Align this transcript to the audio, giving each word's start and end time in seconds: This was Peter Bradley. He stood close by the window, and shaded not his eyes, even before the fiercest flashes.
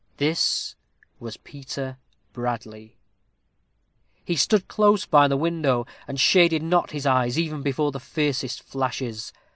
This 0.17 0.73
was 1.19 1.37
Peter 1.37 1.99
Bradley. 2.33 2.97
He 4.25 4.35
stood 4.35 4.67
close 4.67 5.05
by 5.05 5.27
the 5.27 5.37
window, 5.37 5.85
and 6.07 6.19
shaded 6.19 6.63
not 6.63 6.89
his 6.89 7.05
eyes, 7.05 7.37
even 7.37 7.61
before 7.61 7.91
the 7.91 7.99
fiercest 7.99 8.63
flashes. 8.63 9.31